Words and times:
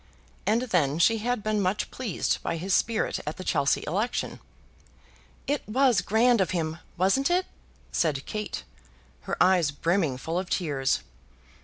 And 0.47 0.63
then 0.63 0.97
she 0.97 1.19
had 1.19 1.43
been 1.43 1.61
much 1.61 1.91
pleased 1.91 2.41
by 2.41 2.57
his 2.57 2.73
spirit 2.73 3.19
at 3.27 3.37
that 3.37 3.45
Chelsea 3.45 3.83
election. 3.85 4.39
"It 5.45 5.61
was 5.69 6.01
grand 6.01 6.41
of 6.41 6.49
him, 6.49 6.79
wasn't 6.97 7.29
it?" 7.29 7.45
said 7.91 8.25
Kate, 8.25 8.63
her 9.29 9.37
eyes 9.39 9.69
brimming 9.69 10.17
full 10.17 10.39
of 10.39 10.49
tears. 10.49 11.01